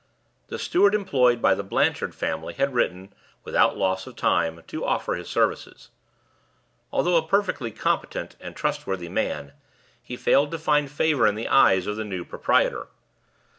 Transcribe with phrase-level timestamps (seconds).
[0.47, 3.13] The steward employed by the Blanchard family had written,
[3.43, 5.89] without loss of time, to offer his services.
[6.91, 9.51] Although a perfectly competent and trustworthy man,
[10.01, 12.87] he failed to find favor in the eyes of the new proprietor.